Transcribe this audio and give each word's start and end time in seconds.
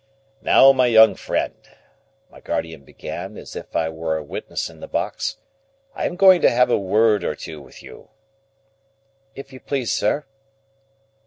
"Now 0.41 0.71
my 0.71 0.87
young 0.87 1.13
friend," 1.13 1.53
my 2.31 2.39
guardian 2.41 2.83
began, 2.83 3.37
as 3.37 3.55
if 3.55 3.75
I 3.75 3.89
were 3.89 4.17
a 4.17 4.23
witness 4.23 4.67
in 4.67 4.79
the 4.79 4.87
box, 4.87 5.37
"I 5.93 6.07
am 6.07 6.15
going 6.15 6.41
to 6.41 6.49
have 6.49 6.71
a 6.71 6.79
word 6.79 7.23
or 7.23 7.35
two 7.35 7.61
with 7.61 7.83
you." 7.83 8.09
"If 9.35 9.53
you 9.53 9.59
please, 9.59 9.93
sir." 9.93 10.25